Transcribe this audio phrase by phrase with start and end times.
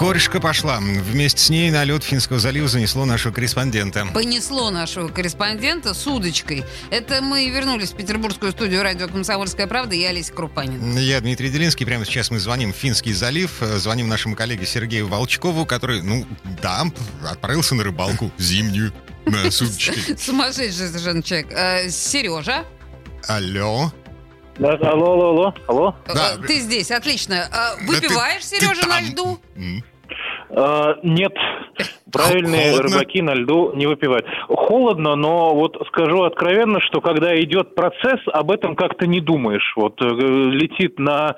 [0.00, 0.78] Корешка пошла.
[0.80, 4.06] Вместе с ней на лед Финского залива занесло нашего корреспондента.
[4.14, 6.64] Понесло нашего корреспондента с удочкой.
[6.88, 10.96] Это мы вернулись в петербургскую студию радио «Комсомольская правда» и Олеся Крупанин.
[10.96, 11.84] Я Дмитрий Делинский.
[11.84, 13.50] Прямо сейчас мы звоним в Финский залив.
[13.60, 16.26] Звоним нашему коллеге Сергею Волчкову, который, ну,
[16.62, 16.86] да,
[17.30, 18.94] отправился на рыбалку зимнюю
[19.26, 20.16] на судочке.
[20.16, 21.48] Сумасшедший совершенно человек.
[21.52, 22.64] Э, Сережа.
[23.28, 23.92] Алло.
[24.60, 25.94] Да, алло, алло, алло, алло.
[26.06, 26.34] Да.
[26.34, 27.48] Э, Ты здесь, отлично.
[27.50, 29.04] Э, ты- Выпиваешь, ты Сережа, на там.
[29.04, 29.38] льду?
[29.56, 29.82] М.
[30.50, 31.32] А, нет,
[32.10, 32.98] правильные Холодно?
[32.98, 34.26] рыбаки на льду не выпивают.
[34.48, 39.72] Холодно, но вот скажу откровенно, что когда идет процесс, об этом как-то не думаешь.
[39.76, 41.36] Вот э, летит на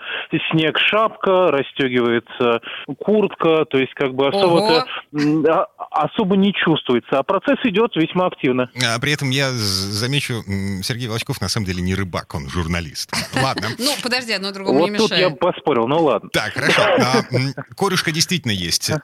[0.51, 2.61] снег шапка, расстегивается
[2.99, 7.19] куртка, то есть как бы особо-то м, а- особо не чувствуется.
[7.19, 8.71] А процесс идет весьма активно.
[8.85, 10.43] А при этом я замечу,
[10.83, 13.13] Сергей Волчков на самом деле не рыбак, он журналист.
[13.43, 13.69] Ладно.
[13.79, 15.39] Ну, подожди, одно другому Вот не тут я мешает.
[15.39, 16.31] поспорил, ну ладно.
[16.33, 16.83] Так, хорошо.
[16.83, 18.91] А, Корюшка действительно есть.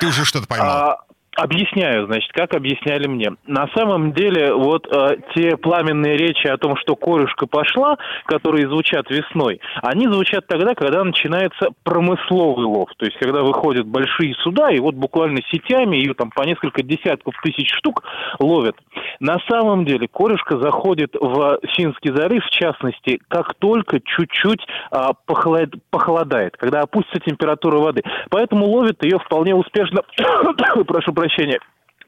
[0.00, 0.68] Ты уже что-то поймал?
[0.70, 0.98] А,
[1.38, 3.30] Объясняю, значит, как объясняли мне.
[3.46, 9.08] На самом деле, вот э, те пламенные речи о том, что корюшка пошла, которые звучат
[9.08, 12.88] весной, они звучат тогда, когда начинается промысловый лов.
[12.96, 17.34] То есть, когда выходят большие суда, и вот буквально сетями ее там по несколько десятков
[17.44, 18.02] тысяч штук
[18.40, 18.74] ловят.
[19.20, 25.78] На самом деле, корюшка заходит в Финский залив, в частности, как только чуть-чуть а, похолод-
[25.90, 28.02] похолодает, когда опустится температура воды.
[28.28, 30.02] Поэтому ловит ее вполне успешно,
[30.84, 31.27] прошу прощения,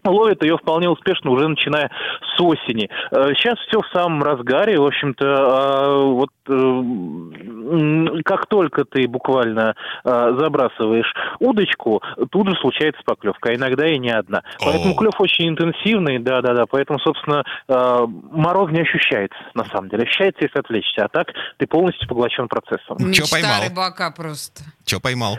[0.08, 1.90] ловит ее вполне успешно уже начиная
[2.36, 2.88] с осени.
[3.10, 9.74] Э, Сейчас все в самом разгаре, в общем-то, а, вот э, как только ты буквально
[10.04, 14.42] а, забрасываешь удочку, тут же случается поклевка, а иногда и не одна.
[14.58, 20.04] Поэтому клев очень интенсивный, да-да-да, поэтому, собственно, а, мороз не ощущается, на самом деле.
[20.04, 22.96] Ощущается, если отвлечься, а так ты полностью поглощен процессом.
[22.98, 23.62] Мечта поймал?
[23.68, 24.62] рыбака просто.
[24.84, 25.36] Че поймал?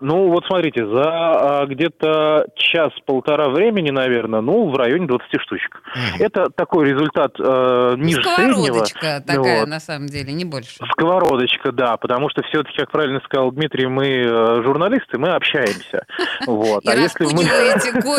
[0.00, 5.82] Ну, вот смотрите, за а, где-то час-полтора времени, наверное, ну, в районе 20 штучек.
[5.94, 6.24] Мгм.
[6.24, 8.52] Это такой результат э, ниже среднего.
[8.52, 9.68] Сковородочка такая, Вот.
[9.68, 10.76] на самом деле, не больше.
[10.92, 16.06] Сковородочка, да, потому что все-таки, как правильно сказал Дмитрий, мы э, журналисты, мы общаемся.
[16.46, 16.84] Вот.
[16.84, 17.44] И А если мы...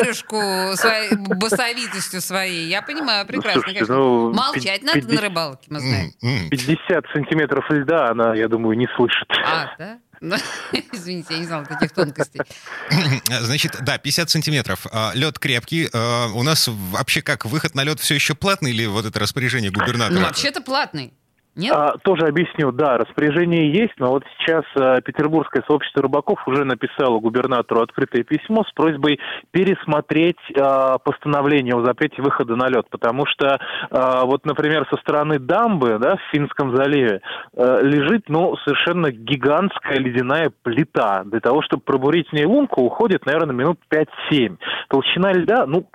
[0.09, 0.35] корюшку
[0.75, 2.67] своей басовитостью своей.
[2.67, 6.11] Я понимаю прекрасно, Слушайте, ну, Молчать надо на рыбалке, мы знаем.
[6.21, 6.49] М, м.
[6.49, 9.27] 50 сантиметров льда она, я думаю, не слышит.
[9.45, 9.97] А, да?
[10.21, 10.35] Ну,
[10.91, 12.41] Извините, я не знала таких тонкостей.
[13.41, 14.85] Значит, да, 50 сантиметров.
[15.13, 15.89] Лед крепкий.
[15.93, 19.71] А, У нас вообще как, выход на лед все еще платный или вот это распоряжение
[19.73, 20.19] Ну, губернатора?
[20.19, 21.13] вообще-то платный.
[21.59, 21.75] Нет?
[21.75, 27.19] А, тоже объясню, да, распоряжение есть, но вот сейчас а, Петербургское сообщество рыбаков уже написало
[27.19, 29.19] губернатору открытое письмо с просьбой
[29.51, 33.59] пересмотреть а, постановление о запрете выхода на лед, потому что
[33.91, 37.21] а, вот, например, со стороны дамбы, да, в Финском заливе
[37.53, 41.23] э, лежит, ну, совершенно гигантская ледяная плита.
[41.25, 44.57] Для того, чтобы пробурить в ней лунку, уходит, наверное, минут 5-7.
[44.89, 45.87] Толщина льда, ну,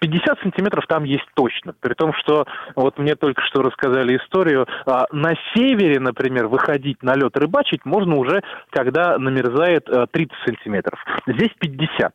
[0.00, 1.74] 50 сантиметров там есть точно.
[1.80, 4.66] При том, что вот мне только что рассказали историю.
[4.86, 10.98] а, На севере, например, выходить на лед рыбачить можно уже, когда намерзает а, 30 сантиметров.
[11.26, 12.12] Здесь 50.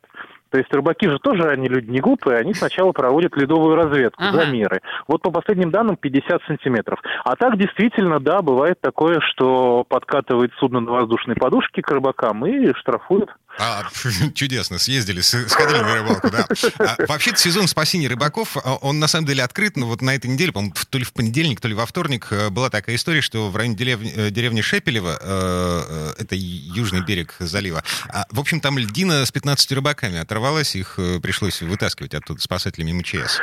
[0.49, 4.37] То есть рыбаки же тоже, они люди не глупые, они сначала проводят ледовую разведку, Ага.
[4.45, 4.81] замеры.
[5.07, 6.99] Вот по последним данным 50 сантиметров.
[7.25, 12.71] А так действительно, да, бывает такое, что подкатывает судно на воздушной подушке к рыбакам и
[12.75, 13.31] штрафуют.
[13.59, 13.83] А,
[14.33, 16.47] чудесно, съездили, сходили на рыбалку, да.
[16.79, 20.27] А, вообще-то сезон спасения рыбаков, а, он на самом деле открыт, но вот на этой
[20.27, 23.49] неделе, по-моему, то ли в понедельник, то ли во вторник, э, была такая история, что
[23.49, 28.59] в районе деревни, э, деревни Шепелево, э, э, это южный берег залива, а, в общем,
[28.59, 33.39] там льдина с 15 рыбаками оторвалась, их пришлось вытаскивать оттуда спасателями МЧС.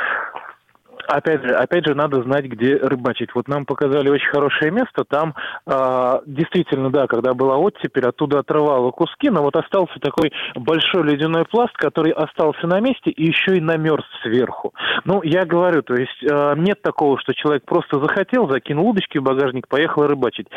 [1.07, 3.33] Опять же, опять же, надо знать, где рыбачить.
[3.35, 5.03] Вот нам показали очень хорошее место.
[5.07, 5.35] Там
[5.65, 11.45] а, действительно, да, когда была оттепель, оттуда отрывало куски, но вот остался такой большой ледяной
[11.45, 14.73] пласт, который остался на месте и еще и намерз сверху.
[15.05, 19.23] Ну, я говорю, то есть а, нет такого, что человек просто захотел, закинул удочки в
[19.23, 20.47] багажник, поехал рыбачить.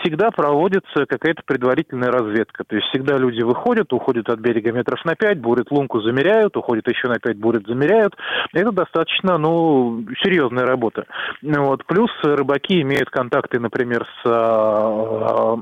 [0.00, 2.64] Всегда проводится какая-то предварительная разведка.
[2.64, 6.86] То есть всегда люди выходят, уходят от берега метров на пять, бурят лунку, замеряют, уходят
[6.88, 8.14] еще на пять, бурят, замеряют.
[8.52, 9.87] Это достаточно, ну,
[10.22, 11.06] серьезная работа.
[11.42, 11.84] Вот.
[11.86, 15.56] Плюс рыбаки имеют контакты, например, с а,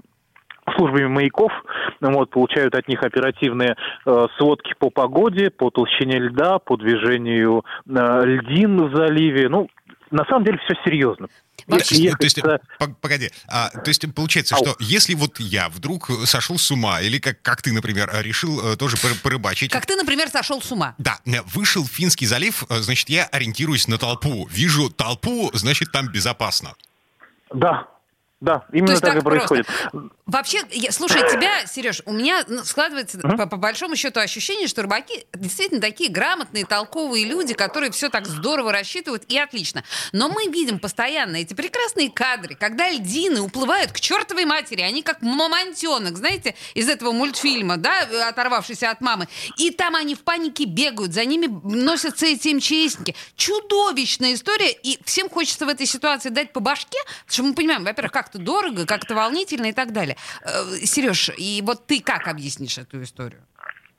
[0.76, 1.52] службами маяков,
[2.00, 8.20] вот, получают от них оперативные э, сводки по погоде, по толщине льда, по движению э,
[8.24, 9.48] льдин в заливе.
[9.48, 9.68] Ну,
[10.10, 11.28] на самом деле все серьезно.
[11.66, 12.18] Вообще, ехать...
[12.18, 12.40] то есть,
[13.00, 14.64] погоди, а, то есть получается, Ау.
[14.64, 18.76] что если вот я вдруг сошел с ума, или как, как ты, например, решил э,
[18.76, 19.72] тоже порыбачить...
[19.72, 20.94] Как ты, например, сошел с ума.
[20.98, 24.46] Да, вышел в Финский залив, э, значит, я ориентируюсь на толпу.
[24.50, 26.74] Вижу толпу, значит, там безопасно.
[27.52, 27.88] Да,
[28.40, 29.66] да, именно так, так и происходит.
[30.26, 33.36] Вообще, я, слушай, тебя, Сереж, у меня ну, складывается mm-hmm.
[33.36, 38.26] по, по большому счету ощущение, что рыбаки действительно такие грамотные, толковые люди, которые все так
[38.26, 39.84] здорово рассчитывают и отлично.
[40.12, 45.22] Но мы видим постоянно эти прекрасные кадры, когда льдины уплывают к чертовой матери, они как
[45.22, 49.28] мамонтенок, знаете, из этого мультфильма, да, оторвавшийся от мамы.
[49.56, 53.14] И там они в панике бегают, за ними носятся эти МЧСники.
[53.36, 57.84] Чудовищная история, и всем хочется в этой ситуации дать по башке, потому что мы понимаем,
[57.84, 60.15] во-первых, как как-то дорого, как-то волнительно и так далее.
[60.42, 63.42] Э, Сереж, и вот ты как объяснишь эту историю?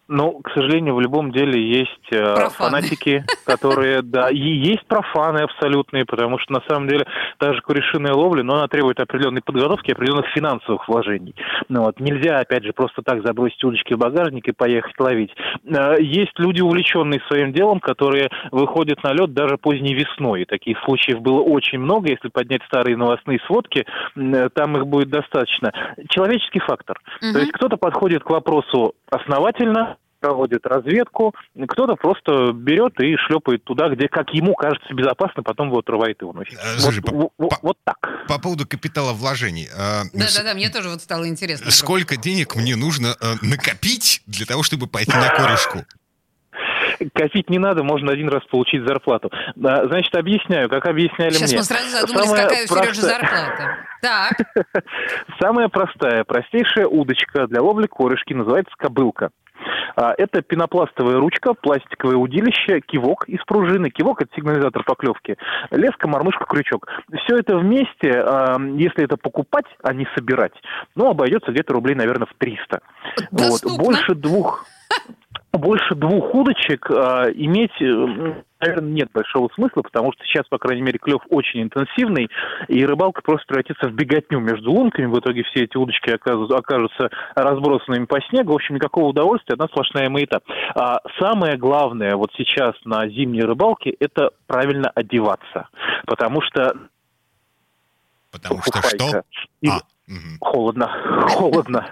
[0.07, 2.51] Ну, к сожалению, в любом деле есть э, профаны.
[2.51, 7.05] фанатики, которые, да, и есть профаны абсолютные, потому что на самом деле
[7.39, 11.35] даже курешиная ловля, но она требует определенной подготовки, определенных финансовых вложений.
[11.67, 15.31] Ну, вот, нельзя, опять же, просто так забросить удочки в багажник и поехать ловить.
[15.65, 20.45] Э, есть люди, увлеченные своим делом, которые выходят на лед даже поздней весной.
[20.45, 22.09] Таких случаев было очень много.
[22.09, 25.73] Если поднять старые новостные сводки, э, там их будет достаточно.
[26.09, 26.99] Человеческий фактор.
[27.21, 27.33] Угу.
[27.33, 31.33] То есть кто-то подходит к вопросу основательно, проводит разведку,
[31.67, 36.25] кто-то просто берет и шлепает туда, где, как ему кажется, безопасно, потом его отрывает и
[36.25, 36.57] уносит.
[36.59, 37.97] Э, слушай, вот, по, вот, по, вот так.
[38.27, 39.69] По поводу капитала вложений.
[39.75, 41.71] Э, Да-да-да, мне тоже вот стало интересно.
[41.71, 42.29] Сколько просто.
[42.29, 45.85] денег мне нужно э, накопить для того, чтобы пойти на корешку?
[47.13, 49.31] Копить не надо, можно один раз получить зарплату.
[49.55, 51.63] Значит, объясняю, как объясняли Сейчас мне.
[51.63, 53.77] Сейчас мы сразу задумались, Самая какая у Сережи зарплата.
[54.01, 54.83] Так.
[55.41, 59.31] Самая простая, простейшая удочка для ловли корешки называется кобылка.
[59.95, 63.89] А, это пенопластовая ручка, пластиковое удилище, кивок из пружины.
[63.89, 65.37] Кивок– это сигнализатор поклевки.
[65.71, 66.87] Леска, мормышка, крючок.
[67.23, 70.53] Все это вместе, а, если это покупать, а не собирать,
[70.95, 72.81] ну, обойдется где-то рублей, наверное, в 300.
[73.31, 73.63] Вот.
[73.77, 74.65] Больше двух
[75.53, 80.99] больше двух удочек э, иметь, наверное, нет большого смысла, потому что сейчас, по крайней мере,
[80.99, 82.29] клев очень интенсивный,
[82.67, 85.05] и рыбалка просто превратится в беготню между лунками.
[85.05, 88.53] В итоге все эти удочки окажутся, окажутся разбросанными по снегу.
[88.53, 90.41] В общем, никакого удовольствия, одна сплошная маята.
[90.75, 95.69] А самое главное вот сейчас на зимней рыбалке– это правильно одеваться,
[96.05, 96.75] потому что
[98.29, 99.23] Потому что что?
[99.61, 99.69] И...
[100.39, 100.87] Холодно,
[101.27, 101.91] холодно.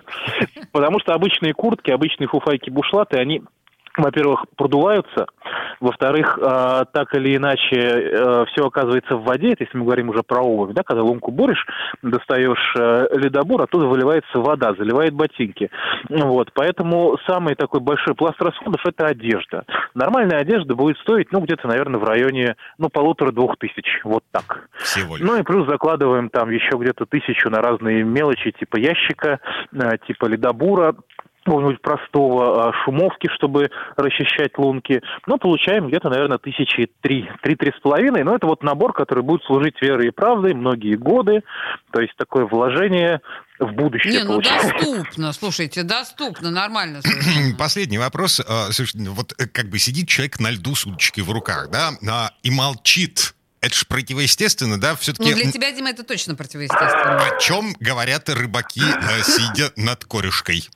[0.71, 3.41] Потому что обычные куртки, обычные фуфайки бушлаты, они
[3.97, 5.27] во-первых, продуваются,
[5.79, 10.23] во-вторых, э, так или иначе э, все оказывается в воде, это если мы говорим уже
[10.23, 11.65] про обувь, да, когда ломку борешь,
[12.01, 15.69] достаешь э, ледобор, оттуда выливается вода, заливает ботинки.
[16.09, 19.65] Вот, поэтому самый такой большой пласт расходов– это одежда.
[19.93, 24.67] Нормальная одежда будет стоить, ну, где-то, наверное, в районе, ну, полутора-двух тысяч, вот так.
[24.77, 25.25] Всего лишь.
[25.25, 29.39] Ну, и плюс закладываем там еще где-то тысячу на разные мелочи, типа ящика,
[29.73, 30.95] э, типа ледобура,
[31.45, 35.01] какого-нибудь простого а, шумовки, чтобы расчищать лунки.
[35.27, 38.23] Ну, получаем где-то, наверное, тысячи три, три-три с половиной.
[38.23, 41.43] Но это вот набор, который будет служить верой и правдой многие годы.
[41.91, 43.21] То есть такое вложение
[43.59, 44.13] в будущее.
[44.13, 47.01] Не, ну доступно, слушайте, доступно, нормально.
[47.57, 48.41] Последний вопрос.
[48.41, 51.69] А, слушайте, ну вот э, как бы сидит человек на льду с удочкой в руках,
[51.69, 53.33] да, и молчит.
[53.61, 54.95] Это же противоестественно, да?
[54.95, 55.27] Все-таки...
[55.27, 57.17] Ну, для тебя, Дима, это точно противоестественно.
[57.17, 60.69] О чем говорят рыбаки, э, сидя над корешкой?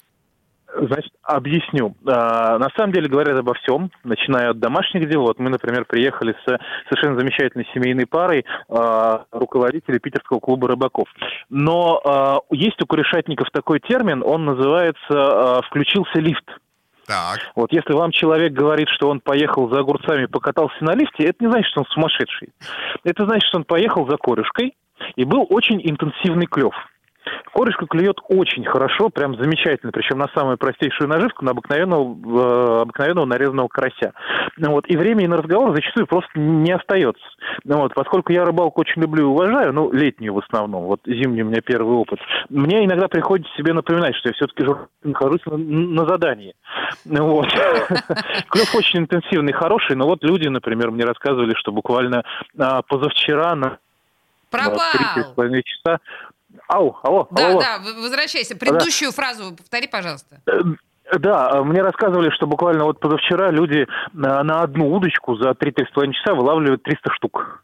[0.82, 1.96] Значит, объясню.
[2.06, 5.22] А, на самом деле говорят обо всем, начиная от домашних дел.
[5.22, 6.60] Вот мы, например, приехали с
[6.90, 11.08] совершенно замечательной семейной парой а, руководителей питерского клуба рыбаков.
[11.50, 16.46] Но а, есть у корешатников такой термин, он называется «включился лифт».
[17.06, 17.40] Так.
[17.56, 21.50] Вот если вам человек говорит, что он поехал за огурцами, покатался на лифте, это не
[21.50, 22.50] значит, что он сумасшедший.
[23.04, 24.76] Это значит, что он поехал за корешкой,
[25.16, 26.74] и был очень интенсивный клев.
[27.60, 33.26] Корешка клюет очень хорошо, прям замечательно, причем на самую простейшую наживку, на обыкновенного, э, обыкновенного
[33.26, 34.14] нарезанного карася.
[34.58, 37.22] Вот, и времени на разговор зачастую просто не остается.
[37.66, 41.48] Вот, поскольку я рыбалку очень люблю и уважаю, ну, летнюю в основном, вот зимний у
[41.48, 44.64] меня первый опыт, мне иногда приходится себе напоминать, что я все-таки
[45.04, 46.54] нахожусь на, на задании.
[47.04, 47.48] Вот.
[48.52, 52.24] Клев очень интенсивный, хороший, но вот люди, например, мне рассказывали, что буквально
[52.58, 53.80] а, позавчера на
[54.50, 54.80] Пропал.
[55.14, 56.00] Три с половиной часа
[56.68, 57.60] Ау, алло, да, алло.
[57.60, 58.56] Да, возвращайся.
[58.56, 59.16] Предыдущую да.
[59.16, 60.42] фразу повтори, пожалуйста.
[61.18, 66.84] Да, мне рассказывали, что буквально вот позавчера люди на одну удочку за 3-3,5 часа вылавливают
[66.84, 67.64] 300 штук.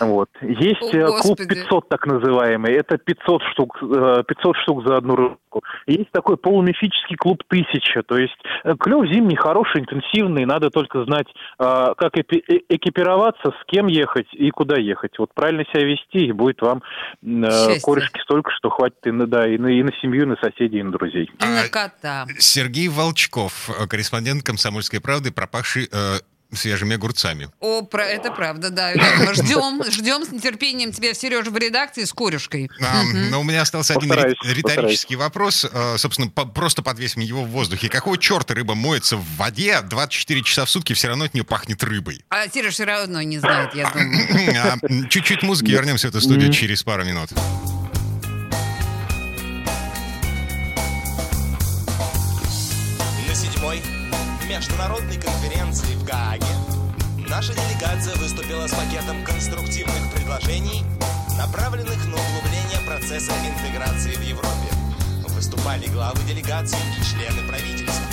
[0.00, 0.28] Вот.
[0.40, 2.72] Есть О, э, клуб 500 так называемый.
[2.72, 5.62] Это 500 штук, 500 э, штук за одну рыбалку.
[5.86, 8.02] Есть такой полумифический клуб «Тысяча».
[8.02, 10.46] То есть э, клев зимний, хороший, интенсивный.
[10.46, 11.26] Надо только знать,
[11.58, 15.18] э, как эпи- экипироваться, с кем ехать и куда ехать.
[15.18, 16.82] Вот правильно себя вести, и будет вам
[17.22, 17.80] Счастье.
[17.82, 20.78] корешки столько, что хватит и на, да, и, на, и на семью, и на соседей,
[20.80, 21.24] и на друзей.
[21.24, 22.24] И на А, кота.
[22.50, 26.18] Сергей Волчков, э, корреспондент «Комсомольской правды», пропахший э,
[26.52, 27.48] свежими огурцами.
[27.60, 28.92] О, про это правда, да.
[29.34, 32.68] Ждем, ждем с нетерпением тебя, Сережа, в редакции с корюшкой.
[32.80, 35.64] А, Но у меня остался один Постараюсь, ри- риторический вопрос.
[35.70, 37.88] Э, Собственно, по- просто подвесим его в воздухе.
[37.88, 41.84] Какого черта рыба моется в воде 24 часа в сутки, все равно от нее пахнет
[41.84, 42.24] рыбой?
[42.30, 44.20] А Сереж все равно не знает, я думаю.
[44.60, 44.76] А,
[45.08, 47.30] Чуть-чуть музыки, вернемся в эту студию через пару минут.
[54.50, 56.44] Международной конференции в Гааге
[57.28, 60.84] наша делегация выступила с пакетом конструктивных предложений,
[61.38, 64.68] направленных на углубление процесса интеграции в Европе.
[65.28, 68.04] Выступали главы делегаций и члены правительства.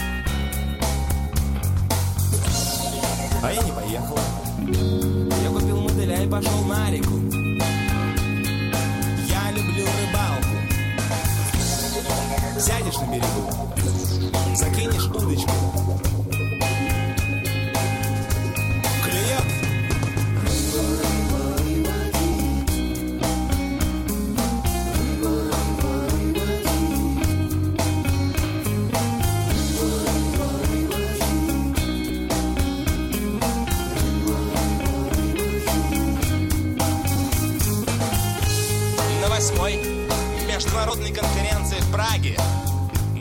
[3.41, 4.20] А я не поехал.
[5.41, 7.17] Я купил мотыля и пошел на реку.
[9.27, 10.56] Я люблю рыбалку.
[12.60, 13.75] Сядешь на берегу,
[14.56, 16.26] закинешь удочку.
[39.49, 42.37] 2008 международной конференции в Праге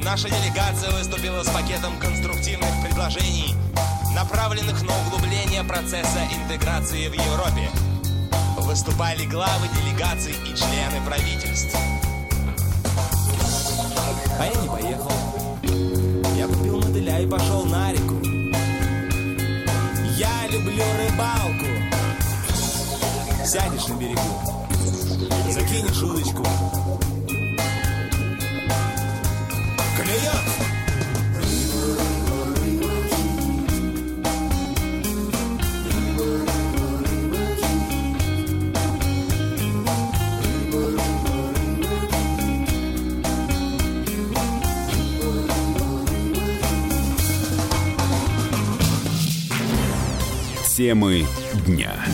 [0.03, 3.55] наша делегация выступила с пакетом конструктивных предложений,
[4.13, 7.71] направленных на углубление процесса интеграции в Европе.
[8.59, 11.77] Выступали главы делегаций и члены правительств.
[14.41, 15.13] А я не поехал.
[16.37, 18.17] Я купил мотыля и пошел на реку.
[20.17, 21.67] Я люблю рыбалку.
[23.45, 24.56] Сядешь на берегу,
[25.53, 26.45] закинешь удочку.
[29.97, 30.47] Клюет!
[50.77, 51.27] Темы
[51.67, 52.05] дня.